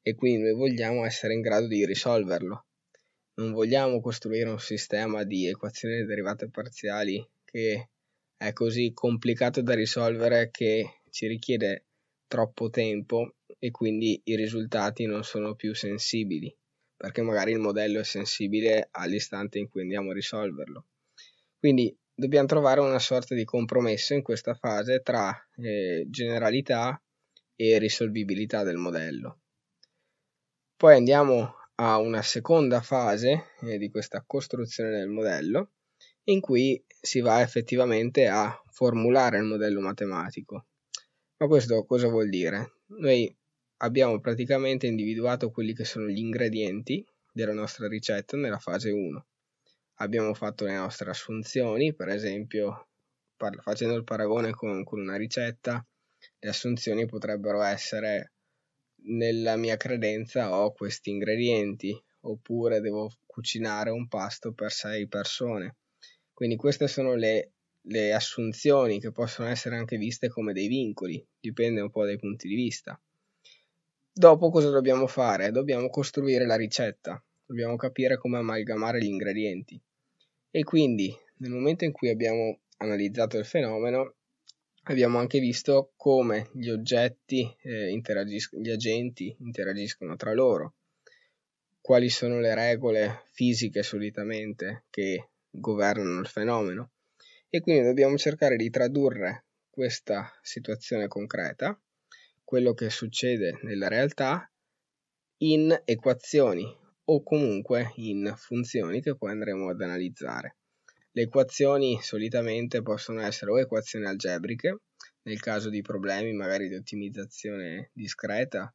e 0.00 0.14
quindi 0.14 0.44
noi 0.44 0.54
vogliamo 0.54 1.04
essere 1.04 1.34
in 1.34 1.42
grado 1.42 1.66
di 1.66 1.84
risolverlo. 1.84 2.64
Non 3.34 3.52
vogliamo 3.52 4.00
costruire 4.00 4.48
un 4.48 4.58
sistema 4.58 5.24
di 5.24 5.46
equazioni 5.46 6.06
derivate 6.06 6.48
parziali 6.48 7.22
che 7.44 7.90
è 8.36 8.52
così 8.52 8.92
complicato 8.92 9.62
da 9.62 9.74
risolvere 9.74 10.50
che 10.50 11.00
ci 11.10 11.26
richiede 11.26 11.86
troppo 12.26 12.70
tempo 12.70 13.36
e 13.58 13.70
quindi 13.70 14.20
i 14.24 14.36
risultati 14.36 15.06
non 15.06 15.24
sono 15.24 15.54
più 15.54 15.74
sensibili 15.74 16.54
perché 16.96 17.22
magari 17.22 17.52
il 17.52 17.58
modello 17.58 18.00
è 18.00 18.04
sensibile 18.04 18.88
all'istante 18.90 19.58
in 19.58 19.68
cui 19.68 19.82
andiamo 19.82 20.10
a 20.10 20.14
risolverlo. 20.14 20.86
Quindi 21.58 21.94
dobbiamo 22.14 22.46
trovare 22.46 22.80
una 22.80 22.98
sorta 22.98 23.34
di 23.34 23.44
compromesso 23.44 24.14
in 24.14 24.22
questa 24.22 24.54
fase 24.54 25.02
tra 25.02 25.34
eh, 25.56 26.06
generalità 26.08 27.00
e 27.54 27.78
risolvibilità 27.78 28.62
del 28.62 28.76
modello. 28.76 29.40
Poi 30.76 30.96
andiamo 30.96 31.54
a 31.76 31.98
una 31.98 32.22
seconda 32.22 32.80
fase 32.80 33.48
eh, 33.60 33.76
di 33.76 33.90
questa 33.90 34.24
costruzione 34.26 34.90
del 34.90 35.08
modello 35.08 35.72
in 36.28 36.40
cui 36.40 36.82
si 37.00 37.20
va 37.20 37.40
effettivamente 37.40 38.26
a 38.26 38.60
formulare 38.70 39.38
il 39.38 39.44
modello 39.44 39.80
matematico. 39.80 40.66
Ma 41.38 41.46
questo 41.46 41.84
cosa 41.84 42.08
vuol 42.08 42.28
dire? 42.28 42.80
Noi 42.98 43.34
abbiamo 43.78 44.18
praticamente 44.20 44.86
individuato 44.86 45.50
quelli 45.50 45.74
che 45.74 45.84
sono 45.84 46.08
gli 46.08 46.18
ingredienti 46.18 47.06
della 47.32 47.52
nostra 47.52 47.88
ricetta 47.88 48.36
nella 48.36 48.58
fase 48.58 48.90
1. 48.90 49.26
Abbiamo 49.98 50.34
fatto 50.34 50.64
le 50.64 50.74
nostre 50.74 51.10
assunzioni, 51.10 51.94
per 51.94 52.08
esempio 52.08 52.88
par- 53.36 53.60
facendo 53.60 53.94
il 53.94 54.04
paragone 54.04 54.52
con, 54.52 54.82
con 54.84 55.00
una 55.00 55.16
ricetta, 55.16 55.86
le 56.38 56.48
assunzioni 56.48 57.06
potrebbero 57.06 57.62
essere 57.62 58.32
nella 59.08 59.56
mia 59.56 59.76
credenza 59.76 60.56
ho 60.56 60.72
questi 60.72 61.10
ingredienti 61.10 61.96
oppure 62.20 62.80
devo 62.80 63.10
cucinare 63.24 63.90
un 63.90 64.08
pasto 64.08 64.52
per 64.52 64.72
6 64.72 65.06
persone. 65.06 65.76
Quindi 66.36 66.56
queste 66.56 66.86
sono 66.86 67.14
le, 67.14 67.52
le 67.84 68.12
assunzioni 68.12 69.00
che 69.00 69.10
possono 69.10 69.48
essere 69.48 69.76
anche 69.76 69.96
viste 69.96 70.28
come 70.28 70.52
dei 70.52 70.68
vincoli, 70.68 71.26
dipende 71.40 71.80
un 71.80 71.88
po' 71.90 72.04
dai 72.04 72.18
punti 72.18 72.46
di 72.46 72.54
vista. 72.54 73.00
Dopo 74.12 74.50
cosa 74.50 74.68
dobbiamo 74.68 75.06
fare? 75.06 75.50
Dobbiamo 75.50 75.88
costruire 75.88 76.44
la 76.44 76.56
ricetta, 76.56 77.24
dobbiamo 77.46 77.76
capire 77.76 78.18
come 78.18 78.36
amalgamare 78.36 78.98
gli 79.00 79.06
ingredienti. 79.06 79.80
E 80.50 80.62
quindi 80.62 81.10
nel 81.38 81.52
momento 81.52 81.84
in 81.84 81.92
cui 81.92 82.10
abbiamo 82.10 82.58
analizzato 82.76 83.38
il 83.38 83.46
fenomeno, 83.46 84.16
abbiamo 84.82 85.16
anche 85.16 85.38
visto 85.38 85.92
come 85.96 86.50
gli 86.52 86.68
oggetti, 86.68 87.50
eh, 87.62 87.88
interagiscono, 87.88 88.60
gli 88.60 88.70
agenti 88.70 89.34
interagiscono 89.38 90.16
tra 90.16 90.34
loro, 90.34 90.74
quali 91.80 92.10
sono 92.10 92.40
le 92.40 92.54
regole 92.54 93.22
fisiche 93.32 93.82
solitamente 93.82 94.84
che 94.90 95.30
governano 95.58 96.20
il 96.20 96.26
fenomeno 96.26 96.92
e 97.48 97.60
quindi 97.60 97.84
dobbiamo 97.84 98.16
cercare 98.16 98.56
di 98.56 98.70
tradurre 98.70 99.46
questa 99.70 100.30
situazione 100.42 101.08
concreta 101.08 101.78
quello 102.42 102.74
che 102.74 102.90
succede 102.90 103.58
nella 103.62 103.88
realtà 103.88 104.48
in 105.38 105.82
equazioni 105.84 106.64
o 107.08 107.22
comunque 107.22 107.92
in 107.96 108.32
funzioni 108.36 109.02
che 109.02 109.16
poi 109.16 109.32
andremo 109.32 109.68
ad 109.68 109.80
analizzare. 109.80 110.56
Le 111.10 111.22
equazioni 111.22 112.00
solitamente 112.00 112.82
possono 112.82 113.20
essere 113.20 113.50
o 113.50 113.58
equazioni 113.58 114.06
algebriche, 114.06 114.80
nel 115.22 115.40
caso 115.40 115.70
di 115.70 115.82
problemi 115.82 116.32
magari 116.32 116.68
di 116.68 116.74
ottimizzazione 116.74 117.90
discreta, 117.92 118.72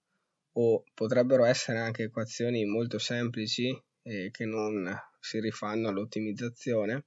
o 0.54 0.84
potrebbero 0.94 1.46
essere 1.46 1.80
anche 1.80 2.04
equazioni 2.04 2.66
molto 2.66 3.00
semplici 3.00 3.70
eh, 4.04 4.30
che 4.32 4.46
non 4.46 4.94
si 5.22 5.40
rifanno 5.40 5.88
all'ottimizzazione, 5.88 7.06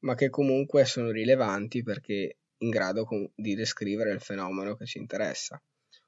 ma 0.00 0.14
che 0.14 0.30
comunque 0.30 0.84
sono 0.84 1.10
rilevanti 1.10 1.82
perché 1.82 2.38
in 2.58 2.70
grado 2.70 3.06
di 3.34 3.54
descrivere 3.54 4.12
il 4.12 4.20
fenomeno 4.20 4.74
che 4.74 4.86
ci 4.86 4.98
interessa. 4.98 5.62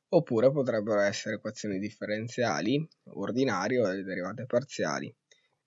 Oppure 0.08 0.50
potrebbero 0.50 1.00
essere 1.00 1.36
equazioni 1.36 1.78
differenziali, 1.78 2.86
ordinarie 3.14 3.80
o 3.80 4.02
derivate 4.02 4.44
parziali, 4.44 5.14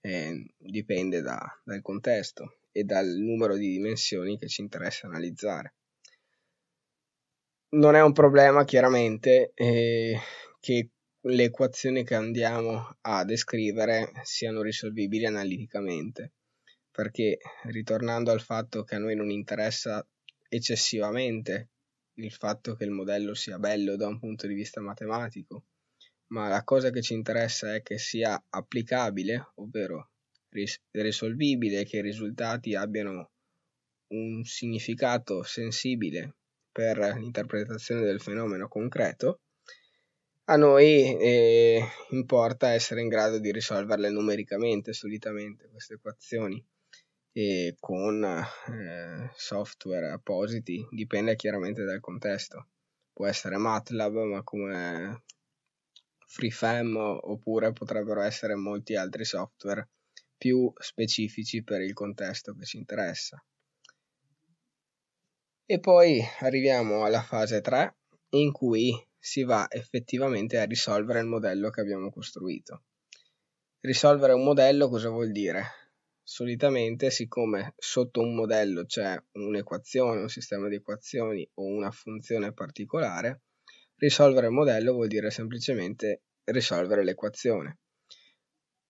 eh, 0.02 0.54
dipende 0.58 1.22
da, 1.22 1.40
dal 1.64 1.82
contesto 1.82 2.60
e 2.72 2.84
dal 2.84 3.08
numero 3.08 3.56
di 3.56 3.70
dimensioni 3.70 4.38
che 4.38 4.48
ci 4.48 4.62
interessa 4.62 5.08
analizzare. 5.08 5.76
Non 7.70 7.96
è 7.96 8.02
un 8.02 8.14
problema 8.14 8.64
chiaramente 8.66 9.52
eh, 9.56 10.20
che 10.60 10.90
le 11.28 11.46
equazioni 11.46 12.04
che 12.04 12.14
andiamo 12.14 12.98
a 13.02 13.26
descrivere 13.26 14.12
siano 14.22 14.62
risolvibili 14.62 15.26
analiticamente, 15.26 16.34
perché 16.92 17.40
ritornando 17.64 18.30
al 18.30 18.42
fatto 18.42 18.84
che 18.84 18.96
a 18.96 19.00
noi 19.00 19.16
non 19.16 19.32
interessa 19.32 20.06
eccessivamente 20.48 21.70
il 22.18 22.32
fatto 22.32 22.76
che 22.76 22.84
il 22.84 22.92
modello 22.92 23.34
sia 23.34 23.58
bello 23.58 23.96
da 23.96 24.08
un 24.08 24.20
punto 24.20 24.46
di 24.46 24.54
vista 24.54 24.82
matematico, 24.82 25.66
ma 26.28 26.48
la 26.48 26.64
cosa 26.64 26.92
che 26.92 27.02
ci 27.02 27.14
interessa 27.14 27.74
è 27.74 27.82
che 27.82 27.98
sia 27.98 28.42
applicabile, 28.50 29.54
ovvero 29.56 30.12
ris- 30.50 30.80
risolvibile, 30.92 31.86
che 31.86 31.98
i 31.98 32.02
risultati 32.02 32.76
abbiano 32.76 33.32
un 34.10 34.44
significato 34.44 35.42
sensibile 35.42 36.36
per 36.72 37.00
l'interpretazione 37.18 38.02
del 38.02 38.22
fenomeno 38.22 38.68
concreto, 38.68 39.40
a 40.48 40.56
noi 40.58 41.18
eh, 41.18 41.84
importa 42.10 42.70
essere 42.70 43.02
in 43.02 43.08
grado 43.08 43.40
di 43.40 43.52
risolverle 43.52 44.10
numericamente 44.10 44.94
solitamente 44.94 45.68
queste 45.70 45.96
equazioni 45.96 46.64
e 47.32 47.76
con 47.80 48.24
eh, 48.24 49.32
software 49.36 50.12
appositi, 50.12 50.88
dipende 50.92 51.36
chiaramente 51.36 51.84
dal 51.84 52.00
contesto. 52.00 52.68
Può 53.12 53.26
essere 53.26 53.58
MATLAB, 53.58 54.14
ma 54.14 54.44
come 54.44 55.24
FreeFM 56.28 56.96
oppure 56.96 57.74
potrebbero 57.74 58.22
essere 58.22 58.56
molti 58.56 58.96
altri 58.96 59.26
software 59.26 59.90
più 60.38 60.72
specifici 60.78 61.64
per 61.64 61.82
il 61.82 61.94
contesto 61.94 62.54
che 62.54 62.66
ci 62.66 62.78
interessa. 62.78 63.44
E 65.66 65.80
poi 65.80 66.22
arriviamo 66.40 67.04
alla 67.04 67.22
fase 67.22 67.62
3 67.62 67.96
in 68.36 68.52
cui 68.52 68.94
si 69.26 69.44
va 69.44 69.66
effettivamente 69.72 70.60
a 70.60 70.66
risolvere 70.66 71.20
il 71.20 71.26
modello 71.26 71.72
che 71.72 71.82
abbiamo 71.82 72.12
costruito. 72.12 72.84
Risolvere 73.80 74.34
un 74.34 74.44
modello 74.44 74.88
cosa 74.88 75.10
vuol 75.10 75.32
dire? 75.32 75.64
Solitamente, 76.22 77.10
siccome 77.10 77.74
sotto 77.76 78.22
un 78.22 78.36
modello 78.36 78.86
c'è 78.86 79.20
un'equazione, 79.32 80.22
un 80.22 80.30
sistema 80.30 80.68
di 80.68 80.76
equazioni 80.76 81.50
o 81.56 81.64
una 81.64 81.90
funzione 81.90 82.54
particolare, 82.54 83.42
risolvere 83.96 84.46
il 84.46 84.54
modello 84.54 84.94
vuol 84.94 85.08
dire 85.08 85.32
semplicemente 85.32 86.22
risolvere 86.44 87.04
l'equazione. 87.04 87.80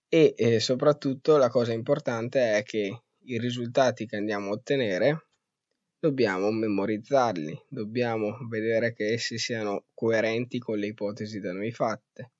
E 0.09 0.33
eh, 0.35 0.59
soprattutto 0.59 1.37
la 1.37 1.49
cosa 1.49 1.71
importante 1.71 2.57
è 2.57 2.63
che 2.63 3.03
i 3.19 3.39
risultati 3.39 4.05
che 4.05 4.17
andiamo 4.17 4.49
a 4.49 4.55
ottenere 4.55 5.27
dobbiamo 6.05 6.51
memorizzarli, 6.51 7.59
dobbiamo 7.67 8.37
vedere 8.47 8.93
che 8.93 9.13
essi 9.13 9.39
siano 9.39 9.85
coerenti 9.95 10.59
con 10.59 10.77
le 10.77 10.85
ipotesi 10.85 11.39
da 11.39 11.51
noi 11.51 11.71
fatte, 11.71 12.33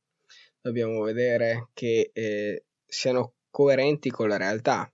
dobbiamo 0.61 1.01
vedere 1.01 1.69
che 1.73 2.11
eh, 2.13 2.65
siano 2.85 3.37
coerenti 3.49 4.11
con 4.11 4.27
la 4.27 4.37
realtà. 4.37 4.87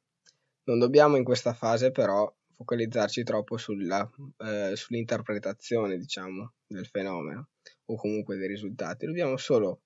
Non 0.64 0.80
dobbiamo 0.80 1.18
in 1.18 1.26
questa 1.26 1.54
fase 1.54 1.92
però 1.92 2.34
focalizzarci 2.56 3.24
troppo 3.24 3.58
sulla, 3.58 4.10
eh, 4.38 4.74
sull'interpretazione, 4.74 5.98
diciamo, 5.98 6.54
del 6.66 6.86
fenomeno 6.86 7.50
o 7.86 7.96
comunque 7.98 8.38
dei 8.38 8.48
risultati. 8.48 9.06
Dobbiamo 9.06 9.36
solo 9.36 9.82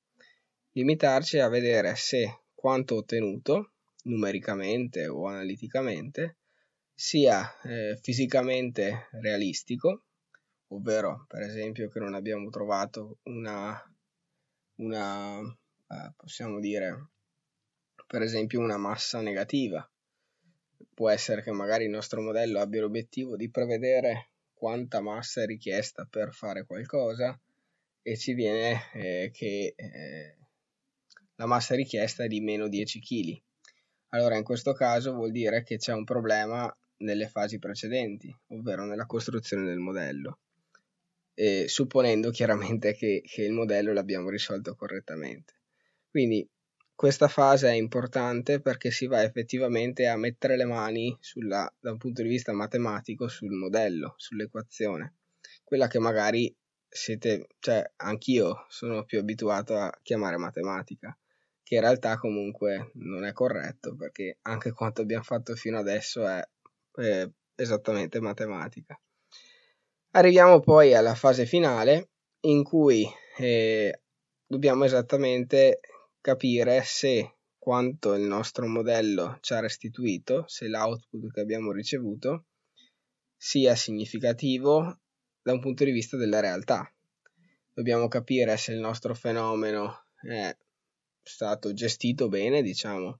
limitarci 0.73 1.39
a 1.39 1.47
vedere 1.47 1.95
se 1.95 2.41
quanto 2.53 2.97
ottenuto 2.97 3.71
numericamente 4.03 5.07
o 5.07 5.25
analiticamente 5.25 6.37
sia 6.95 7.59
eh, 7.61 7.99
fisicamente 8.01 9.09
realistico, 9.11 10.05
ovvero 10.69 11.25
per 11.27 11.41
esempio 11.41 11.89
che 11.89 11.99
non 11.99 12.15
abbiamo 12.15 12.49
trovato 12.49 13.17
una, 13.23 13.77
una 14.75 15.39
eh, 15.41 16.13
possiamo 16.15 16.59
dire 16.59 17.09
per 18.07 18.21
esempio 18.21 18.61
una 18.61 18.77
massa 18.77 19.19
negativa. 19.19 19.87
Può 20.93 21.09
essere 21.09 21.43
che 21.43 21.51
magari 21.51 21.83
il 21.83 21.89
nostro 21.89 22.21
modello 22.21 22.59
abbia 22.59 22.81
l'obiettivo 22.81 23.35
di 23.35 23.49
prevedere 23.49 24.29
quanta 24.53 25.01
massa 25.01 25.41
è 25.41 25.45
richiesta 25.45 26.07
per 26.09 26.33
fare 26.33 26.65
qualcosa 26.65 27.37
e 28.01 28.17
ci 28.17 28.33
viene 28.33 28.91
eh, 28.93 29.31
che 29.33 29.73
eh, 29.75 30.37
la 31.35 31.45
massa 31.45 31.75
richiesta 31.75 32.23
è 32.23 32.27
di 32.27 32.39
meno 32.39 32.69
10 32.69 32.99
kg. 33.01 33.41
Allora 34.09 34.37
in 34.37 34.43
questo 34.43 34.71
caso 34.71 35.13
vuol 35.13 35.31
dire 35.31 35.63
che 35.63 35.77
c'è 35.77 35.91
un 35.91 36.05
problema 36.05 36.73
nelle 36.97 37.27
fasi 37.27 37.59
precedenti, 37.59 38.33
ovvero 38.47 38.85
nella 38.85 39.05
costruzione 39.05 39.65
del 39.65 39.79
modello, 39.79 40.39
e 41.33 41.67
supponendo 41.67 42.31
chiaramente 42.31 42.93
che, 42.93 43.21
che 43.25 43.43
il 43.43 43.51
modello 43.51 43.93
l'abbiamo 43.93 44.29
risolto 44.29 44.75
correttamente. 44.75 45.53
Quindi 46.09 46.47
questa 46.95 47.27
fase 47.27 47.67
è 47.67 47.73
importante 47.73 48.61
perché 48.61 48.89
si 48.89 49.05
va 49.05 49.21
effettivamente 49.21 50.07
a 50.07 50.15
mettere 50.15 50.55
le 50.55 50.63
mani 50.63 51.15
sulla, 51.19 51.69
da 51.77 51.91
un 51.91 51.97
punto 51.97 52.21
di 52.21 52.29
vista 52.29 52.53
matematico 52.53 53.27
sul 53.27 53.51
modello, 53.51 54.13
sull'equazione, 54.15 55.15
quella 55.63 55.87
che 55.87 55.99
magari 55.99 56.55
siete, 56.87 57.47
cioè 57.59 57.83
anch'io 57.97 58.65
sono 58.69 59.03
più 59.03 59.19
abituato 59.19 59.75
a 59.77 59.91
chiamare 60.01 60.37
matematica, 60.37 61.17
che 61.61 61.75
in 61.75 61.81
realtà 61.81 62.17
comunque 62.17 62.91
non 62.93 63.25
è 63.25 63.33
corretto 63.33 63.95
perché 63.95 64.37
anche 64.43 64.71
quanto 64.71 65.01
abbiamo 65.01 65.23
fatto 65.23 65.55
fino 65.55 65.77
adesso 65.77 66.25
è 66.25 66.41
eh, 66.97 67.31
esattamente 67.55 68.19
matematica. 68.19 68.99
Arriviamo 70.11 70.59
poi 70.59 70.93
alla 70.93 71.15
fase 71.15 71.45
finale 71.45 72.09
in 72.41 72.63
cui 72.63 73.05
eh, 73.37 74.01
dobbiamo 74.45 74.85
esattamente 74.85 75.79
capire 76.21 76.81
se 76.83 77.35
quanto 77.57 78.13
il 78.13 78.23
nostro 78.23 78.67
modello 78.67 79.37
ci 79.41 79.53
ha 79.53 79.59
restituito, 79.59 80.45
se 80.47 80.67
l'output 80.67 81.31
che 81.31 81.41
abbiamo 81.41 81.71
ricevuto 81.71 82.45
sia 83.35 83.75
significativo 83.75 84.99
da 85.41 85.51
un 85.51 85.59
punto 85.59 85.83
di 85.83 85.91
vista 85.91 86.15
della 86.15 86.39
realtà. 86.39 86.89
Dobbiamo 87.73 88.07
capire 88.07 88.55
se 88.57 88.71
il 88.71 88.79
nostro 88.79 89.13
fenomeno 89.13 90.05
è 90.21 90.55
stato 91.21 91.73
gestito 91.73 92.29
bene, 92.29 92.61
diciamo, 92.61 93.19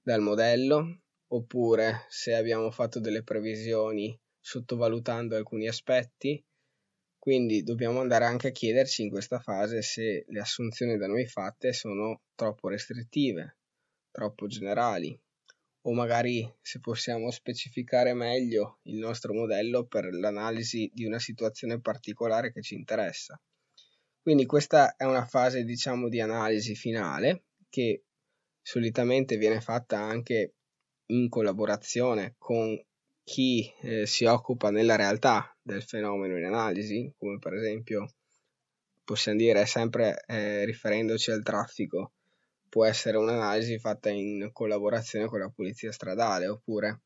dal 0.00 0.20
modello, 0.20 1.00
oppure 1.36 2.04
se 2.08 2.34
abbiamo 2.34 2.70
fatto 2.70 3.00
delle 3.00 3.22
previsioni 3.22 4.18
sottovalutando 4.40 5.36
alcuni 5.36 5.68
aspetti. 5.68 6.44
Quindi 7.18 7.62
dobbiamo 7.62 8.00
andare 8.00 8.24
anche 8.24 8.48
a 8.48 8.52
chiederci 8.52 9.02
in 9.02 9.10
questa 9.10 9.40
fase 9.40 9.82
se 9.82 10.24
le 10.28 10.40
assunzioni 10.40 10.96
da 10.96 11.08
noi 11.08 11.26
fatte 11.26 11.72
sono 11.72 12.22
troppo 12.36 12.68
restrittive, 12.68 13.58
troppo 14.12 14.46
generali, 14.46 15.18
o 15.82 15.92
magari 15.92 16.48
se 16.60 16.78
possiamo 16.78 17.30
specificare 17.32 18.14
meglio 18.14 18.78
il 18.84 18.98
nostro 18.98 19.34
modello 19.34 19.86
per 19.86 20.12
l'analisi 20.12 20.88
di 20.94 21.04
una 21.04 21.18
situazione 21.18 21.80
particolare 21.80 22.52
che 22.52 22.62
ci 22.62 22.76
interessa. 22.76 23.40
Quindi 24.20 24.46
questa 24.46 24.94
è 24.94 25.04
una 25.04 25.26
fase 25.26 25.64
diciamo 25.64 26.08
di 26.08 26.20
analisi 26.20 26.76
finale 26.76 27.46
che 27.68 28.04
solitamente 28.62 29.36
viene 29.36 29.60
fatta 29.60 29.98
anche 29.98 30.55
in 31.06 31.28
collaborazione 31.28 32.34
con 32.38 32.78
chi 33.22 33.68
eh, 33.82 34.06
si 34.06 34.24
occupa 34.24 34.70
nella 34.70 34.96
realtà 34.96 35.56
del 35.60 35.82
fenomeno 35.82 36.38
in 36.38 36.44
analisi, 36.44 37.12
come 37.18 37.38
per 37.38 37.54
esempio 37.54 38.08
possiamo 39.04 39.38
dire 39.38 39.66
sempre 39.66 40.22
eh, 40.26 40.64
riferendoci 40.64 41.30
al 41.30 41.42
traffico, 41.42 42.12
può 42.68 42.84
essere 42.84 43.16
un'analisi 43.16 43.78
fatta 43.78 44.10
in 44.10 44.50
collaborazione 44.52 45.26
con 45.26 45.40
la 45.40 45.48
polizia 45.48 45.92
stradale 45.92 46.46
oppure 46.46 47.02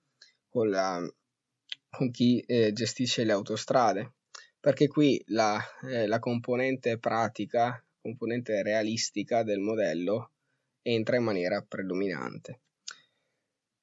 con, 0.48 0.68
la, 0.68 1.00
con 1.88 2.10
chi 2.10 2.40
eh, 2.40 2.72
gestisce 2.72 3.24
le 3.24 3.32
autostrade, 3.32 4.14
perché 4.58 4.88
qui 4.88 5.22
la, 5.28 5.58
eh, 5.88 6.06
la 6.06 6.18
componente 6.18 6.98
pratica, 6.98 7.82
componente 8.00 8.62
realistica 8.62 9.42
del 9.42 9.60
modello 9.60 10.32
entra 10.82 11.16
in 11.16 11.22
maniera 11.22 11.64
predominante. 11.66 12.60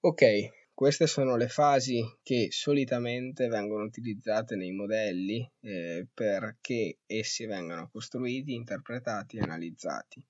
Ok, 0.08 0.70
queste 0.74 1.06
sono 1.06 1.36
le 1.36 1.50
fasi 1.50 2.02
che 2.24 2.48
solitamente 2.50 3.50
vengono 3.50 3.84
utilizzate 3.84 4.56
nei 4.56 4.72
modelli 4.72 5.46
eh, 5.60 6.08
perché 6.14 7.00
essi 7.06 7.46
vengano 7.46 7.90
costruiti, 7.90 8.54
interpretati 8.54 9.36
e 9.36 9.42
analizzati. 9.42 10.24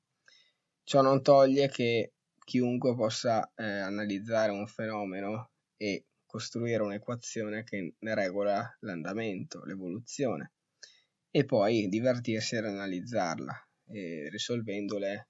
Ciò 0.83 1.01
non 1.03 1.21
toglie 1.21 1.69
che 1.69 2.13
chiunque 2.43 2.95
possa 2.95 3.51
eh, 3.53 3.63
analizzare 3.63 4.51
un 4.51 4.65
fenomeno 4.65 5.51
e 5.77 6.07
costruire 6.25 6.81
un'equazione 6.81 7.63
che 7.63 7.93
ne 7.99 8.15
regola 8.15 8.77
l'andamento, 8.79 9.63
l'evoluzione 9.63 10.53
e 11.29 11.45
poi 11.45 11.87
divertirsi 11.87 12.55
ad 12.55 12.65
analizzarla, 12.65 13.53
eh, 13.89 14.27
risolvendole 14.31 15.29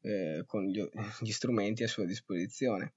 eh, 0.00 0.42
con 0.46 0.64
gli, 0.64 0.84
gli 1.22 1.30
strumenti 1.30 1.84
a 1.84 1.88
sua 1.88 2.04
disposizione. 2.04 2.94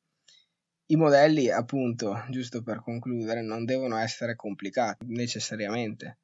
I 0.91 0.97
modelli, 0.97 1.49
appunto, 1.49 2.21
giusto 2.29 2.61
per 2.63 2.81
concludere, 2.81 3.41
non 3.41 3.63
devono 3.63 3.95
essere 3.95 4.35
complicati 4.35 5.05
necessariamente. 5.05 6.17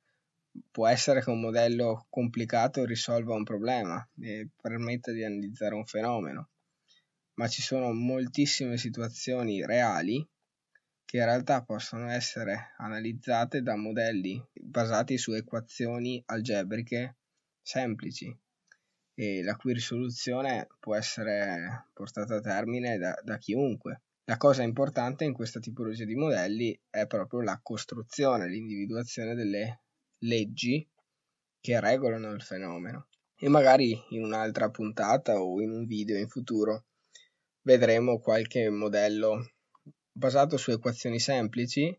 Può 0.70 0.88
essere 0.88 1.24
che 1.24 1.30
un 1.30 1.40
modello 1.40 2.06
complicato 2.10 2.84
risolva 2.84 3.34
un 3.34 3.46
problema 3.46 4.06
e 4.20 4.50
permetta 4.62 5.14
di 5.14 5.24
analizzare 5.24 5.74
un 5.74 5.86
fenomeno, 5.86 6.50
ma 7.36 7.48
ci 7.48 7.62
sono 7.62 7.94
moltissime 7.94 8.78
situazioni 8.78 9.66
reali 9.66 10.28
che 11.06 11.16
in 11.16 11.24
realtà 11.24 11.64
possono 11.64 12.10
essere 12.10 12.74
analizzate 12.76 13.62
da 13.62 13.78
modelli 13.78 14.46
basati 14.52 15.18
su 15.18 15.32
equazioni 15.32 16.22
algebriche 16.26 17.16
semplici 17.62 18.38
la 19.44 19.56
cui 19.56 19.74
risoluzione 19.74 20.68
può 20.78 20.94
essere 20.94 21.86
portata 21.94 22.36
a 22.36 22.42
termine 22.42 22.98
da, 22.98 23.18
da 23.24 23.38
chiunque. 23.38 24.02
La 24.30 24.36
cosa 24.36 24.62
importante 24.62 25.24
in 25.24 25.32
questa 25.32 25.62
tipologia 25.62 26.04
di 26.04 26.14
modelli 26.14 26.78
è 26.90 27.08
proprio 27.08 27.40
la 27.40 27.62
costruzione, 27.64 28.50
l'individuazione 28.50 29.36
delle 29.36 29.84
leggi 30.24 30.86
che 31.62 31.80
regolano 31.80 32.34
il 32.34 32.42
fenomeno. 32.42 33.08
E 33.38 33.48
magari 33.48 33.98
in 34.10 34.26
un'altra 34.26 34.70
puntata 34.70 35.42
o 35.42 35.62
in 35.62 35.72
un 35.72 35.86
video 35.86 36.18
in 36.18 36.28
futuro 36.28 36.88
vedremo 37.62 38.20
qualche 38.20 38.70
modello 38.70 39.54
basato 40.12 40.58
su 40.58 40.72
equazioni 40.72 41.20
semplici, 41.20 41.98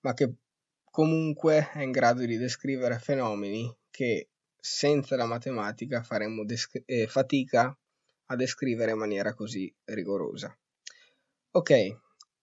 ma 0.00 0.14
che 0.14 0.36
comunque 0.84 1.72
è 1.74 1.82
in 1.82 1.90
grado 1.90 2.24
di 2.24 2.38
descrivere 2.38 2.98
fenomeni 2.98 3.70
che 3.90 4.30
senza 4.56 5.14
la 5.14 5.26
matematica 5.26 6.02
faremmo 6.02 6.42
desc- 6.42 6.84
eh, 6.86 7.06
fatica 7.06 7.78
a 8.28 8.34
descrivere 8.34 8.92
in 8.92 8.98
maniera 8.98 9.34
così 9.34 9.70
rigorosa. 9.84 10.58
Ok, 11.52 11.72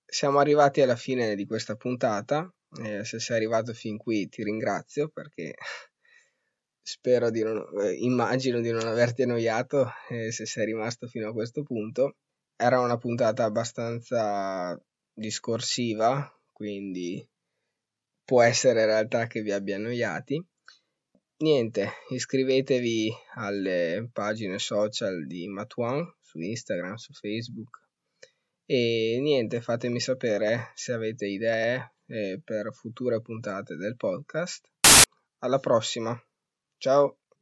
siamo 0.06 0.40
arrivati 0.40 0.82
alla 0.82 0.98
fine 0.98 1.36
di 1.36 1.46
questa 1.46 1.78
puntata. 1.78 2.54
Eh, 2.84 3.06
se 3.06 3.22
sei 3.22 3.38
arrivato 3.38 3.72
fin 3.72 3.96
qui 3.96 4.28
ti 4.28 4.44
ringrazio 4.44 5.08
perché 5.08 5.56
spero 6.84 7.30
di 7.30 7.42
non, 7.42 7.66
eh, 7.82 7.94
immagino 7.94 8.60
di 8.60 8.70
non 8.70 8.86
averti 8.86 9.22
annoiato 9.22 9.90
eh, 10.10 10.34
se 10.34 10.46
sei 10.46 10.66
rimasto 10.66 11.08
fino 11.08 11.30
a 11.30 11.32
questo 11.32 11.64
punto. 11.64 12.18
Era 12.58 12.82
una 12.82 12.98
puntata 12.98 13.46
abbastanza 13.46 14.78
discorsiva, 15.14 16.30
quindi 16.52 17.26
può 18.26 18.42
essere 18.42 18.82
in 18.82 18.88
realtà 18.88 19.26
che 19.28 19.42
vi 19.42 19.54
abbia 19.54 19.78
annoiati. 19.78 20.46
Niente, 21.38 21.92
iscrivetevi 22.10 23.10
alle 23.36 24.10
pagine 24.12 24.60
social 24.60 25.26
di 25.26 25.48
Matuan 25.48 26.06
su 26.20 26.40
Instagram, 26.40 26.96
su 26.96 27.14
Facebook 27.14 27.87
e 28.70 29.18
niente, 29.22 29.62
fatemi 29.62 30.02
sapere 30.02 30.72
se 30.76 30.92
avete 30.92 31.26
idee 31.26 31.94
eh, 32.08 32.42
per 32.44 32.74
future 32.74 33.22
puntate 33.22 33.78
del 33.78 33.96
podcast. 33.96 34.70
Alla 35.40 35.60
prossima, 35.60 36.22
ciao! 36.78 37.20